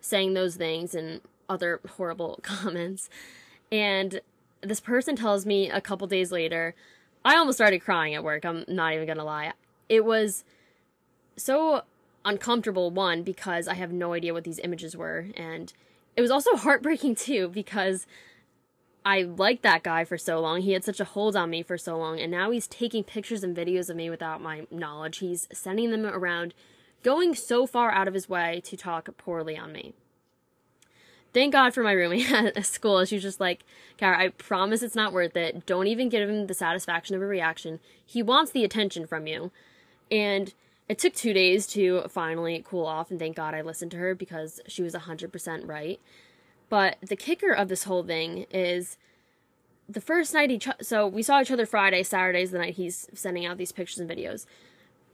saying 0.00 0.34
those 0.34 0.54
things 0.54 0.94
and 0.94 1.20
other 1.48 1.80
horrible 1.96 2.38
comments. 2.42 3.10
And 3.72 4.20
this 4.62 4.78
person 4.78 5.16
tells 5.16 5.44
me 5.44 5.68
a 5.68 5.80
couple 5.80 6.06
days 6.06 6.30
later, 6.30 6.76
I 7.24 7.36
almost 7.36 7.58
started 7.58 7.80
crying 7.80 8.14
at 8.14 8.22
work. 8.22 8.44
I'm 8.44 8.64
not 8.68 8.92
even 8.92 9.08
gonna 9.08 9.24
lie. 9.24 9.52
It 9.88 10.04
was 10.04 10.44
so 11.36 11.82
uncomfortable, 12.24 12.92
one, 12.92 13.24
because 13.24 13.66
I 13.66 13.74
have 13.74 13.92
no 13.92 14.12
idea 14.12 14.32
what 14.32 14.44
these 14.44 14.60
images 14.60 14.96
were, 14.96 15.26
and 15.36 15.72
it 16.16 16.20
was 16.20 16.30
also 16.30 16.56
heartbreaking 16.56 17.16
too, 17.16 17.48
because 17.48 18.06
I 19.04 19.22
liked 19.22 19.62
that 19.62 19.82
guy 19.82 20.04
for 20.04 20.16
so 20.16 20.40
long. 20.40 20.62
He 20.62 20.72
had 20.72 20.84
such 20.84 21.00
a 21.00 21.04
hold 21.04 21.36
on 21.36 21.50
me 21.50 21.62
for 21.62 21.76
so 21.76 21.98
long, 21.98 22.20
and 22.20 22.30
now 22.30 22.50
he's 22.50 22.66
taking 22.66 23.04
pictures 23.04 23.44
and 23.44 23.56
videos 23.56 23.90
of 23.90 23.96
me 23.96 24.10
without 24.10 24.40
my 24.40 24.66
knowledge. 24.70 25.18
He's 25.18 25.48
sending 25.52 25.90
them 25.90 26.06
around, 26.06 26.54
going 27.02 27.34
so 27.34 27.66
far 27.66 27.92
out 27.92 28.08
of 28.08 28.14
his 28.14 28.28
way 28.28 28.60
to 28.64 28.76
talk 28.76 29.08
poorly 29.18 29.56
on 29.58 29.72
me 29.72 29.94
thank 31.34 31.52
God 31.52 31.74
for 31.74 31.82
my 31.82 31.92
roommate 31.92 32.30
at 32.32 32.64
school. 32.64 33.04
She 33.04 33.16
was 33.16 33.22
just 33.22 33.40
like, 33.40 33.64
Kara, 33.98 34.18
I 34.18 34.28
promise 34.28 34.82
it's 34.82 34.94
not 34.94 35.12
worth 35.12 35.36
it. 35.36 35.66
Don't 35.66 35.88
even 35.88 36.08
give 36.08 36.30
him 36.30 36.46
the 36.46 36.54
satisfaction 36.54 37.14
of 37.14 37.20
a 37.20 37.26
reaction. 37.26 37.80
He 38.06 38.22
wants 38.22 38.52
the 38.52 38.64
attention 38.64 39.06
from 39.06 39.26
you. 39.26 39.50
And 40.10 40.54
it 40.88 40.98
took 40.98 41.14
two 41.14 41.32
days 41.32 41.66
to 41.68 42.02
finally 42.08 42.62
cool 42.66 42.86
off, 42.86 43.10
and 43.10 43.18
thank 43.18 43.36
God 43.36 43.54
I 43.54 43.62
listened 43.62 43.90
to 43.92 43.96
her 43.98 44.14
because 44.14 44.60
she 44.66 44.82
was 44.82 44.94
100% 44.94 45.66
right. 45.66 46.00
But 46.68 46.96
the 47.00 47.16
kicker 47.16 47.52
of 47.52 47.68
this 47.68 47.84
whole 47.84 48.02
thing 48.02 48.46
is 48.50 48.96
the 49.88 50.00
first 50.00 50.34
night 50.34 50.50
he, 50.50 50.58
ch- 50.58 50.68
so 50.82 51.06
we 51.06 51.22
saw 51.22 51.40
each 51.40 51.50
other 51.50 51.66
Friday, 51.66 52.02
Saturday's 52.02 52.50
the 52.50 52.58
night 52.58 52.74
he's 52.74 53.08
sending 53.14 53.46
out 53.46 53.58
these 53.58 53.72
pictures 53.72 53.98
and 53.98 54.10
videos. 54.10 54.46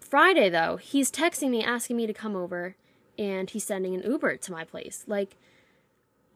Friday, 0.00 0.48
though, 0.48 0.76
he's 0.76 1.10
texting 1.10 1.50
me 1.50 1.62
asking 1.62 1.96
me 1.96 2.06
to 2.06 2.14
come 2.14 2.34
over, 2.34 2.74
and 3.18 3.50
he's 3.50 3.64
sending 3.64 3.94
an 3.94 4.02
Uber 4.02 4.36
to 4.38 4.52
my 4.52 4.64
place. 4.64 5.04
Like, 5.06 5.36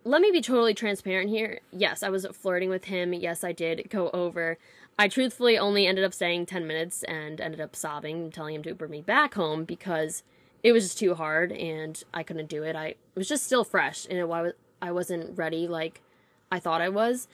let 0.05 0.21
me 0.21 0.31
be 0.31 0.43
totally 0.43 0.75
transparent 0.75 1.31
here. 1.31 1.61
Yes, 1.73 2.03
I 2.03 2.11
was 2.11 2.27
flirting 2.33 2.71
with 2.71 2.85
him. 2.85 3.13
Yes, 3.15 3.43
I 3.43 3.53
did 3.53 3.89
go 3.89 4.11
over. 4.11 4.59
I 4.99 5.09
truthfully 5.09 5.59
only 5.59 5.87
ended 5.87 6.05
up 6.05 6.15
staying 6.15 6.47
10 6.47 6.67
minutes 6.67 7.03
and 7.05 7.41
ended 7.41 7.61
up 7.61 7.75
sobbing, 7.75 8.31
telling 8.31 8.55
him 8.55 8.63
to 8.63 8.75
bring 8.75 8.91
me 8.91 9.01
back 9.01 9.35
home 9.35 9.65
because 9.65 10.23
it 10.63 10.73
was 10.73 10.85
just 10.85 10.99
too 10.99 11.15
hard 11.15 11.53
and 11.53 12.03
I 12.13 12.23
couldn't 12.23 12.49
do 12.49 12.63
it. 12.63 12.77
I 12.77 12.87
it 12.87 13.17
was 13.17 13.29
just 13.29 13.45
still 13.45 13.65
fresh 13.65 14.07
and 14.09 14.19
it, 14.19 14.57
I 14.81 14.93
wasn't 14.93 15.37
ready 15.37 15.67
like 15.67 16.01
I 16.51 16.61
thought 16.61 16.81
I 16.81 16.89
was. 16.89 17.27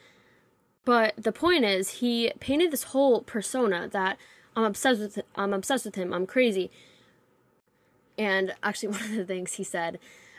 But 0.85 1.14
the 1.17 1.33
point 1.33 1.64
is, 1.64 2.00
he 2.00 2.33
painted 2.40 2.71
this 2.71 2.85
whole 2.85 3.21
persona 3.23 3.88
that 3.93 4.17
I'm 4.57 4.64
obsessed 4.64 5.00
with. 5.00 5.21
I'm 5.37 5.52
obsessed 5.52 5.85
with 5.85 5.95
him. 5.95 6.12
I'm 6.12 6.26
crazy. 6.26 6.71
And 8.17 8.55
actually, 8.62 8.88
one 8.95 9.02
of 9.02 9.12
the 9.12 9.25
things 9.25 9.55
he 9.55 9.64
said 9.64 9.99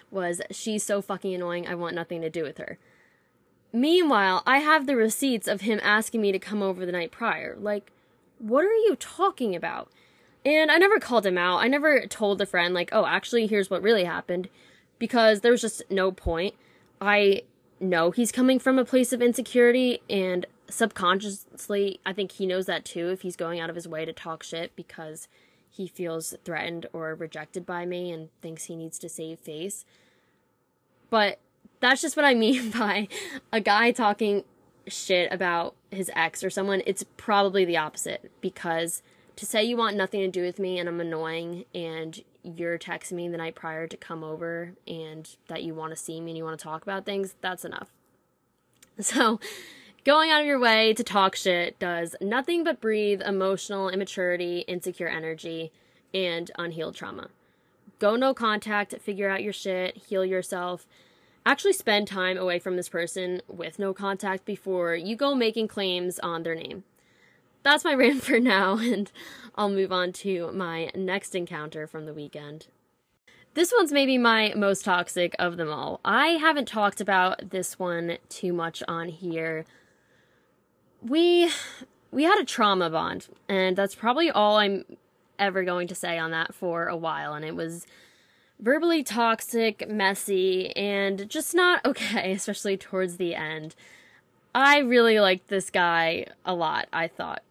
was 0.09 0.41
she's 0.51 0.83
so 0.83 1.01
fucking 1.01 1.33
annoying, 1.33 1.67
I 1.67 1.75
want 1.75 1.95
nothing 1.95 2.21
to 2.21 2.29
do 2.29 2.43
with 2.43 2.57
her. 2.57 2.77
Meanwhile, 3.73 4.43
I 4.45 4.57
have 4.59 4.85
the 4.85 4.95
receipts 4.95 5.47
of 5.47 5.61
him 5.61 5.79
asking 5.81 6.21
me 6.21 6.31
to 6.31 6.39
come 6.39 6.61
over 6.61 6.85
the 6.85 6.91
night 6.91 7.11
prior. 7.11 7.55
Like, 7.59 7.91
what 8.39 8.65
are 8.65 8.73
you 8.73 8.95
talking 8.99 9.55
about? 9.55 9.89
And 10.43 10.71
I 10.71 10.77
never 10.77 10.99
called 10.99 11.25
him 11.25 11.37
out. 11.37 11.57
I 11.57 11.67
never 11.67 12.05
told 12.07 12.41
a 12.41 12.45
friend, 12.45 12.73
like, 12.73 12.89
oh, 12.91 13.05
actually, 13.05 13.47
here's 13.47 13.69
what 13.69 13.81
really 13.81 14.03
happened. 14.03 14.49
Because 14.99 15.41
there 15.41 15.51
was 15.51 15.61
just 15.61 15.83
no 15.89 16.11
point. 16.11 16.55
I 16.99 17.43
know 17.79 18.11
he's 18.11 18.31
coming 18.31 18.59
from 18.59 18.77
a 18.77 18.85
place 18.85 19.13
of 19.13 19.21
insecurity, 19.21 20.01
and 20.09 20.45
subconsciously, 20.69 21.99
I 22.05 22.13
think 22.13 22.33
he 22.33 22.45
knows 22.45 22.65
that 22.65 22.85
too 22.85 23.09
if 23.09 23.21
he's 23.21 23.35
going 23.35 23.59
out 23.59 23.69
of 23.69 23.75
his 23.75 23.87
way 23.87 24.05
to 24.05 24.13
talk 24.13 24.43
shit 24.43 24.75
because 24.75 25.27
he 25.69 25.87
feels 25.87 26.35
threatened 26.43 26.87
or 26.93 27.15
rejected 27.15 27.65
by 27.65 27.85
me 27.85 28.11
and 28.11 28.29
thinks 28.41 28.65
he 28.65 28.75
needs 28.75 28.99
to 28.99 29.09
save 29.09 29.39
face. 29.39 29.85
But 31.09 31.39
that's 31.81 32.01
just 32.01 32.15
what 32.15 32.25
I 32.25 32.33
mean 32.33 32.69
by 32.77 33.07
a 33.51 33.59
guy 33.59 33.91
talking 33.91 34.45
shit 34.87 35.31
about 35.31 35.75
his 35.91 36.09
ex 36.15 36.43
or 36.43 36.49
someone. 36.49 36.81
It's 36.85 37.03
probably 37.17 37.65
the 37.65 37.77
opposite 37.77 38.31
because 38.39 39.03
to 39.35 39.45
say 39.45 39.63
you 39.63 39.75
want 39.75 39.97
nothing 39.97 40.21
to 40.21 40.27
do 40.29 40.43
with 40.43 40.59
me 40.59 40.79
and 40.79 40.87
I'm 40.87 41.01
annoying 41.01 41.65
and 41.75 42.23
you're 42.43 42.79
texting 42.79 43.13
me 43.13 43.27
the 43.27 43.37
night 43.37 43.55
prior 43.55 43.87
to 43.87 43.97
come 43.97 44.23
over 44.23 44.73
and 44.87 45.29
that 45.47 45.63
you 45.63 45.75
want 45.75 45.91
to 45.91 45.95
see 45.95 46.21
me 46.21 46.31
and 46.31 46.37
you 46.37 46.43
want 46.45 46.57
to 46.57 46.63
talk 46.63 46.83
about 46.83 47.05
things, 47.05 47.35
that's 47.41 47.65
enough. 47.65 47.89
So, 48.99 49.39
Going 50.03 50.31
out 50.31 50.41
of 50.41 50.47
your 50.47 50.57
way 50.57 50.95
to 50.95 51.03
talk 51.03 51.35
shit 51.35 51.77
does 51.77 52.15
nothing 52.19 52.63
but 52.63 52.81
breathe 52.81 53.21
emotional 53.21 53.87
immaturity, 53.87 54.61
insecure 54.61 55.07
energy, 55.07 55.71
and 56.11 56.49
unhealed 56.57 56.95
trauma. 56.95 57.27
Go 57.99 58.15
no 58.15 58.33
contact, 58.33 58.99
figure 58.99 59.29
out 59.29 59.43
your 59.43 59.53
shit, 59.53 59.95
heal 59.97 60.25
yourself. 60.25 60.87
Actually, 61.45 61.73
spend 61.73 62.07
time 62.07 62.37
away 62.37 62.59
from 62.59 62.75
this 62.75 62.89
person 62.89 63.41
with 63.47 63.79
no 63.79 63.93
contact 63.93 64.45
before 64.45 64.95
you 64.95 65.15
go 65.15 65.33
making 65.33 65.67
claims 65.67 66.19
on 66.19 66.43
their 66.43 66.55
name. 66.55 66.83
That's 67.63 67.83
my 67.83 67.93
rant 67.95 68.23
for 68.23 68.39
now, 68.39 68.77
and 68.77 69.11
I'll 69.55 69.69
move 69.69 69.91
on 69.91 70.13
to 70.13 70.51
my 70.51 70.91
next 70.95 71.35
encounter 71.35 71.87
from 71.87 72.05
the 72.05 72.13
weekend. 72.13 72.67
This 73.53 73.73
one's 73.75 73.91
maybe 73.91 74.17
my 74.17 74.53
most 74.55 74.85
toxic 74.85 75.35
of 75.37 75.57
them 75.57 75.69
all. 75.69 75.99
I 76.05 76.27
haven't 76.29 76.67
talked 76.67 77.01
about 77.01 77.49
this 77.49 77.77
one 77.77 78.17
too 78.29 78.53
much 78.53 78.81
on 78.87 79.09
here 79.09 79.65
we 81.01 81.51
we 82.11 82.23
had 82.23 82.39
a 82.39 82.45
trauma 82.45 82.89
bond, 82.89 83.27
and 83.47 83.75
that's 83.75 83.95
probably 83.95 84.29
all 84.29 84.57
I'm 84.57 84.85
ever 85.39 85.63
going 85.63 85.87
to 85.87 85.95
say 85.95 86.17
on 86.17 86.31
that 86.31 86.53
for 86.53 86.87
a 86.87 86.95
while. 86.95 87.33
And 87.33 87.43
it 87.43 87.55
was 87.55 87.87
verbally 88.61 89.03
toxic, 89.03 89.89
messy, 89.89 90.75
and 90.75 91.27
just 91.29 91.53
not 91.53 91.83
okay, 91.85 92.31
especially 92.31 92.77
towards 92.77 93.17
the 93.17 93.35
end. 93.35 93.75
I 94.53 94.79
really 94.79 95.19
liked 95.19 95.47
this 95.47 95.69
guy 95.69 96.25
a 96.45 96.53
lot, 96.53 96.87
I 96.93 97.07
thought. 97.07 97.41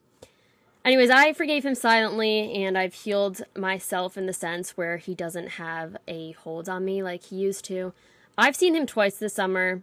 Anyways, 0.84 1.10
I 1.10 1.32
forgave 1.34 1.64
him 1.64 1.74
silently, 1.74 2.64
and 2.64 2.78
I've 2.78 2.94
healed 2.94 3.42
myself 3.56 4.16
in 4.16 4.26
the 4.26 4.32
sense 4.32 4.76
where 4.76 4.96
he 4.96 5.14
doesn't 5.14 5.50
have 5.50 5.96
a 6.08 6.32
hold 6.32 6.68
on 6.68 6.84
me 6.84 7.02
like 7.02 7.24
he 7.24 7.36
used 7.36 7.64
to. 7.66 7.92
I've 8.38 8.56
seen 8.56 8.74
him 8.74 8.86
twice 8.86 9.16
this 9.18 9.34
summer. 9.34 9.82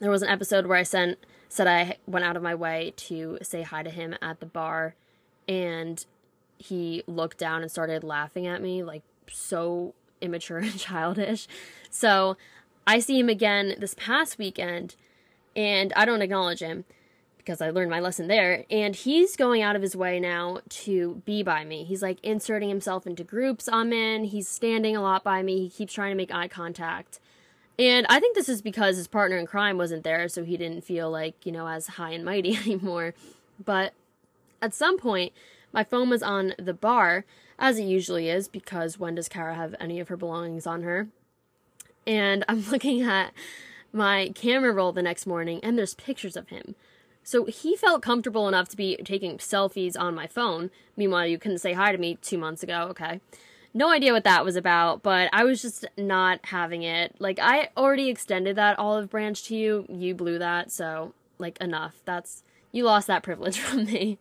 There 0.00 0.10
was 0.10 0.22
an 0.22 0.28
episode 0.28 0.66
where 0.66 0.78
I 0.78 0.82
sent 0.82 1.18
said 1.48 1.66
I 1.66 1.96
went 2.06 2.24
out 2.24 2.36
of 2.36 2.42
my 2.42 2.54
way 2.54 2.94
to 2.96 3.38
say 3.42 3.62
hi 3.62 3.82
to 3.82 3.90
him 3.90 4.14
at 4.22 4.40
the 4.40 4.46
bar, 4.46 4.94
and 5.48 6.04
he 6.58 7.02
looked 7.06 7.38
down 7.38 7.62
and 7.62 7.70
started 7.70 8.04
laughing 8.04 8.46
at 8.46 8.62
me, 8.62 8.82
like 8.82 9.02
so 9.28 9.94
immature 10.20 10.58
and 10.58 10.78
childish. 10.78 11.46
So 11.90 12.36
I 12.86 12.98
see 12.98 13.18
him 13.18 13.28
again 13.28 13.74
this 13.78 13.94
past 13.94 14.38
weekend, 14.38 14.96
and 15.54 15.92
I 15.94 16.04
don't 16.04 16.22
acknowledge 16.22 16.60
him 16.60 16.84
because 17.36 17.60
I 17.60 17.70
learned 17.70 17.90
my 17.90 18.00
lesson 18.00 18.28
there. 18.28 18.64
And 18.70 18.94
he's 18.94 19.34
going 19.34 19.62
out 19.62 19.74
of 19.74 19.82
his 19.82 19.96
way 19.96 20.20
now 20.20 20.60
to 20.68 21.22
be 21.24 21.42
by 21.42 21.64
me. 21.64 21.84
He's 21.84 22.02
like 22.02 22.18
inserting 22.22 22.68
himself 22.68 23.06
into 23.06 23.24
groups 23.24 23.68
I'm 23.72 23.92
in. 23.92 24.24
He's 24.24 24.46
standing 24.46 24.94
a 24.94 25.02
lot 25.02 25.24
by 25.24 25.42
me. 25.42 25.62
He 25.62 25.70
keeps 25.70 25.92
trying 25.92 26.12
to 26.12 26.16
make 26.16 26.32
eye 26.32 26.48
contact. 26.48 27.18
And 27.78 28.06
I 28.10 28.20
think 28.20 28.34
this 28.34 28.48
is 28.48 28.60
because 28.60 28.98
his 28.98 29.08
partner 29.08 29.38
in 29.38 29.46
crime 29.46 29.78
wasn't 29.78 30.04
there, 30.04 30.28
so 30.28 30.44
he 30.44 30.58
didn't 30.58 30.84
feel 30.84 31.10
like, 31.10 31.46
you 31.46 31.52
know, 31.52 31.66
as 31.66 31.86
high 31.86 32.10
and 32.10 32.24
mighty 32.24 32.54
anymore. 32.64 33.14
But 33.62 33.94
at 34.60 34.74
some 34.74 34.98
point, 34.98 35.32
my 35.72 35.82
phone 35.82 36.10
was 36.10 36.22
on 36.22 36.54
the 36.58 36.74
bar, 36.74 37.24
as 37.60 37.78
it 37.78 37.84
usually 37.84 38.28
is, 38.28 38.48
because 38.48 38.98
when 38.98 39.14
does 39.14 39.28
Kara 39.28 39.54
have 39.54 39.76
any 39.78 40.00
of 40.00 40.08
her 40.08 40.16
belongings 40.16 40.66
on 40.66 40.82
her? 40.82 41.08
And 42.06 42.44
I'm 42.48 42.64
looking 42.70 43.02
at 43.02 43.32
my 43.92 44.32
camera 44.34 44.72
roll 44.72 44.92
the 44.92 45.02
next 45.02 45.26
morning, 45.26 45.60
and 45.62 45.78
there's 45.78 45.94
pictures 45.94 46.36
of 46.36 46.48
him 46.48 46.74
So 47.22 47.44
he 47.44 47.76
felt 47.76 48.02
comfortable 48.02 48.48
enough 48.48 48.68
to 48.70 48.76
be 48.76 48.96
taking 49.04 49.38
selfies 49.38 49.98
on 49.98 50.14
my 50.14 50.26
phone. 50.26 50.70
Meanwhile, 50.96 51.26
you 51.26 51.38
couldn't 51.38 51.58
say 51.58 51.74
hi 51.74 51.92
to 51.92 51.98
me 51.98 52.16
two 52.22 52.38
months 52.38 52.62
ago. 52.62 52.88
Okay. 52.90 53.20
No 53.72 53.90
idea 53.90 54.12
what 54.12 54.24
that 54.24 54.44
was 54.44 54.56
about, 54.56 55.02
but 55.02 55.30
I 55.32 55.44
was 55.44 55.62
just 55.62 55.86
not 55.96 56.40
having 56.46 56.82
it. 56.82 57.14
Like, 57.20 57.38
I 57.38 57.68
already 57.76 58.08
extended 58.08 58.56
that 58.56 58.78
olive 58.80 59.08
branch 59.10 59.44
to 59.44 59.56
you. 59.56 59.86
You 59.88 60.12
blew 60.14 60.38
that, 60.40 60.72
so, 60.72 61.14
like, 61.38 61.56
enough. 61.60 61.94
That's, 62.04 62.42
you 62.72 62.84
lost 62.84 63.06
that 63.06 63.22
privilege 63.22 63.58
from 63.60 63.84
me. 63.84 64.18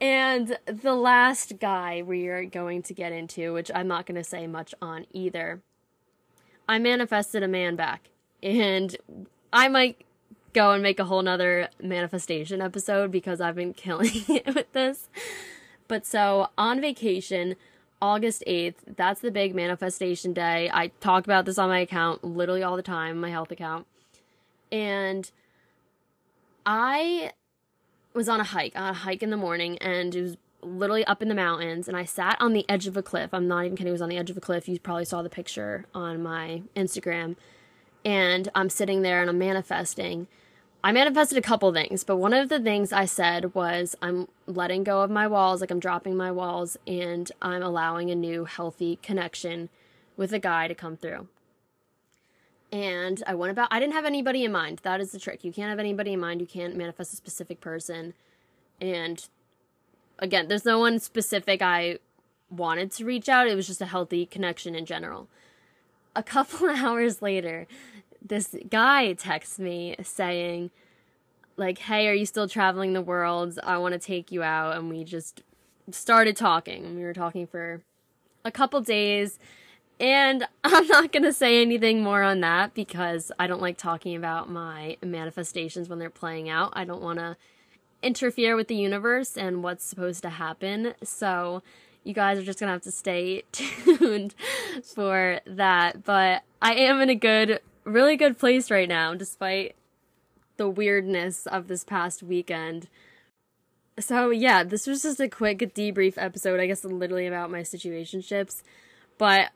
And 0.00 0.58
the 0.66 0.94
last 0.94 1.58
guy 1.58 2.02
we 2.02 2.28
are 2.28 2.44
going 2.44 2.82
to 2.84 2.94
get 2.94 3.12
into, 3.12 3.52
which 3.52 3.70
I'm 3.74 3.88
not 3.88 4.06
going 4.06 4.16
to 4.16 4.24
say 4.24 4.46
much 4.46 4.74
on 4.80 5.06
either, 5.12 5.60
I 6.68 6.78
manifested 6.78 7.42
a 7.42 7.48
man 7.48 7.76
back. 7.76 8.08
And 8.42 8.96
I 9.52 9.68
might 9.68 10.04
go 10.52 10.72
and 10.72 10.82
make 10.82 10.98
a 10.98 11.04
whole 11.04 11.22
nother 11.22 11.68
manifestation 11.82 12.62
episode 12.62 13.10
because 13.10 13.40
I've 13.40 13.54
been 13.54 13.74
killing 13.74 14.24
it 14.28 14.54
with 14.54 14.72
this. 14.72 15.08
But 15.86 16.06
so 16.06 16.48
on 16.56 16.80
vacation, 16.80 17.56
August 18.00 18.42
8th, 18.46 18.76
that's 18.96 19.20
the 19.20 19.30
big 19.30 19.54
manifestation 19.54 20.32
day. 20.32 20.70
I 20.72 20.88
talk 21.00 21.24
about 21.24 21.44
this 21.44 21.58
on 21.58 21.68
my 21.68 21.80
account 21.80 22.24
literally 22.24 22.62
all 22.62 22.76
the 22.76 22.82
time, 22.82 23.20
my 23.20 23.30
health 23.30 23.50
account. 23.50 23.86
And 24.72 25.30
I 26.64 27.32
was 28.14 28.28
on 28.28 28.40
a 28.40 28.44
hike, 28.44 28.76
on 28.76 28.90
a 28.90 28.92
hike 28.92 29.22
in 29.22 29.30
the 29.30 29.36
morning, 29.36 29.78
and 29.78 30.14
it 30.14 30.22
was 30.22 30.36
literally 30.62 31.04
up 31.04 31.22
in 31.22 31.28
the 31.28 31.34
mountains. 31.34 31.88
And 31.88 31.96
I 31.96 32.04
sat 32.04 32.36
on 32.40 32.52
the 32.52 32.64
edge 32.68 32.86
of 32.86 32.96
a 32.96 33.02
cliff. 33.02 33.30
I'm 33.32 33.48
not 33.48 33.64
even 33.64 33.76
kidding, 33.76 33.90
it 33.90 33.92
was 33.92 34.02
on 34.02 34.08
the 34.08 34.18
edge 34.18 34.30
of 34.30 34.36
a 34.36 34.40
cliff. 34.40 34.68
You 34.68 34.78
probably 34.78 35.04
saw 35.04 35.22
the 35.22 35.30
picture 35.30 35.86
on 35.94 36.22
my 36.22 36.62
Instagram. 36.76 37.36
And 38.04 38.48
I'm 38.54 38.70
sitting 38.70 39.02
there 39.02 39.20
and 39.20 39.30
I'm 39.30 39.38
manifesting. 39.38 40.26
I 40.82 40.92
manifested 40.92 41.36
a 41.36 41.42
couple 41.42 41.70
things, 41.74 42.04
but 42.04 42.16
one 42.16 42.32
of 42.32 42.48
the 42.48 42.58
things 42.58 42.90
I 42.90 43.04
said 43.04 43.54
was 43.54 43.94
I'm 44.00 44.28
letting 44.46 44.82
go 44.82 45.02
of 45.02 45.10
my 45.10 45.26
walls, 45.26 45.60
like 45.60 45.70
I'm 45.70 45.80
dropping 45.80 46.16
my 46.16 46.32
walls, 46.32 46.78
and 46.86 47.30
I'm 47.42 47.62
allowing 47.62 48.10
a 48.10 48.14
new 48.14 48.46
healthy 48.46 48.98
connection 49.02 49.68
with 50.16 50.32
a 50.32 50.38
guy 50.38 50.68
to 50.68 50.74
come 50.74 50.96
through. 50.96 51.28
And 52.72 53.22
I 53.26 53.34
went 53.34 53.50
about, 53.50 53.68
I 53.70 53.80
didn't 53.80 53.94
have 53.94 54.04
anybody 54.04 54.44
in 54.44 54.52
mind. 54.52 54.80
That 54.84 55.00
is 55.00 55.10
the 55.12 55.18
trick. 55.18 55.44
You 55.44 55.52
can't 55.52 55.70
have 55.70 55.80
anybody 55.80 56.12
in 56.12 56.20
mind. 56.20 56.40
You 56.40 56.46
can't 56.46 56.76
manifest 56.76 57.12
a 57.12 57.16
specific 57.16 57.60
person. 57.60 58.14
And 58.80 59.26
again, 60.18 60.48
there's 60.48 60.64
no 60.64 60.78
one 60.78 61.00
specific 61.00 61.62
I 61.62 61.98
wanted 62.48 62.92
to 62.92 63.04
reach 63.04 63.28
out. 63.28 63.48
It 63.48 63.56
was 63.56 63.66
just 63.66 63.80
a 63.80 63.86
healthy 63.86 64.24
connection 64.24 64.74
in 64.74 64.86
general. 64.86 65.28
A 66.14 66.22
couple 66.22 66.68
hours 66.70 67.20
later, 67.22 67.66
this 68.24 68.54
guy 68.68 69.14
texts 69.14 69.58
me 69.58 69.96
saying, 70.02 70.70
like, 71.56 71.78
hey, 71.78 72.08
are 72.08 72.14
you 72.14 72.26
still 72.26 72.48
traveling 72.48 72.92
the 72.92 73.02
world? 73.02 73.58
I 73.62 73.78
want 73.78 73.92
to 73.92 73.98
take 73.98 74.30
you 74.30 74.42
out. 74.42 74.76
And 74.76 74.88
we 74.88 75.04
just 75.04 75.42
started 75.90 76.36
talking. 76.36 76.84
And 76.84 76.96
we 76.96 77.02
were 77.02 77.12
talking 77.12 77.46
for 77.46 77.82
a 78.44 78.50
couple 78.50 78.80
days. 78.80 79.38
And 80.00 80.48
I'm 80.64 80.86
not 80.88 81.12
going 81.12 81.22
to 81.24 81.32
say 81.32 81.60
anything 81.60 82.02
more 82.02 82.22
on 82.22 82.40
that 82.40 82.74
because 82.74 83.30
I 83.38 83.46
don't 83.46 83.62
like 83.62 83.76
talking 83.76 84.16
about 84.16 84.50
my 84.50 84.96
manifestations 85.04 85.88
when 85.88 85.98
they're 85.98 86.10
playing 86.10 86.48
out. 86.48 86.72
I 86.72 86.84
don't 86.84 87.02
want 87.02 87.18
to 87.18 87.36
interfere 88.02 88.56
with 88.56 88.68
the 88.68 88.76
universe 88.76 89.36
and 89.36 89.62
what's 89.62 89.84
supposed 89.84 90.22
to 90.22 90.30
happen. 90.30 90.94
So 91.04 91.62
you 92.02 92.14
guys 92.14 92.38
are 92.38 92.42
just 92.42 92.58
going 92.58 92.68
to 92.68 92.72
have 92.72 92.82
to 92.82 92.90
stay 92.90 93.42
tuned 93.52 94.34
for 94.82 95.40
that. 95.46 96.02
But 96.02 96.42
I 96.62 96.74
am 96.74 97.00
in 97.00 97.10
a 97.10 97.14
good 97.14 97.60
really 97.84 98.16
good 98.16 98.38
place 98.38 98.70
right 98.70 98.88
now, 98.88 99.14
despite 99.14 99.74
the 100.56 100.68
weirdness 100.68 101.46
of 101.46 101.68
this 101.68 101.84
past 101.84 102.22
weekend. 102.22 102.88
So 103.98 104.30
yeah, 104.30 104.62
this 104.62 104.86
was 104.86 105.02
just 105.02 105.20
a 105.20 105.28
quick 105.28 105.58
debrief 105.74 106.14
episode, 106.16 106.60
I 106.60 106.66
guess 106.66 106.84
literally 106.84 107.26
about 107.26 107.50
my 107.50 107.60
situationships. 107.60 108.62
But 109.18 109.50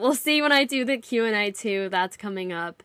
we'll 0.00 0.14
see 0.14 0.42
when 0.42 0.52
I 0.52 0.64
do 0.64 0.84
the 0.84 0.98
Q&A 0.98 1.50
too. 1.52 1.88
That's 1.90 2.16
coming 2.16 2.52
up. 2.52 2.82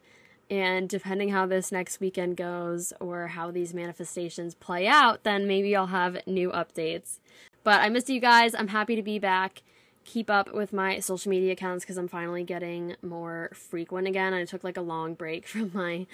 And 0.49 0.87
depending 0.87 1.29
how 1.29 1.47
this 1.47 1.71
next 1.71 1.99
weekend 1.99 2.37
goes 2.37 2.93
or 2.99 3.27
how 3.27 3.49
these 3.49 3.73
manifestations 3.73 4.53
play 4.53 4.85
out, 4.85 5.23
then 5.23 5.47
maybe 5.47 5.75
I'll 5.75 5.87
have 5.87 6.17
new 6.27 6.51
updates. 6.51 7.19
But 7.63 7.81
I 7.81 7.89
miss 7.89 8.09
you 8.09 8.19
guys. 8.19 8.53
I'm 8.53 8.67
happy 8.67 8.95
to 8.95 9.01
be 9.01 9.17
back 9.17 9.63
keep 10.05 10.29
up 10.29 10.53
with 10.53 10.71
my 10.71 10.99
social 10.99 11.29
media 11.29 11.51
accounts 11.51 11.83
because 11.83 11.97
I'm 11.97 12.07
finally 12.07 12.43
getting 12.43 12.95
more 13.01 13.49
frequent 13.53 14.07
again. 14.07 14.33
I 14.33 14.45
took 14.45 14.63
like 14.63 14.77
a 14.77 14.81
long 14.81 15.15
break 15.15 15.47
from 15.47 15.71
my 15.73 16.05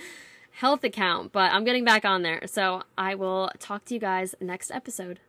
health 0.54 0.84
account, 0.84 1.32
but 1.32 1.52
I'm 1.52 1.64
getting 1.64 1.86
back 1.86 2.04
on 2.06 2.24
there. 2.24 2.42
So 2.48 2.84
I 2.98 3.16
will 3.16 3.52
talk 3.60 3.86
to 3.86 3.94
you 3.94 4.00
guys 4.00 4.34
next 4.40 4.72
episode. 4.72 5.20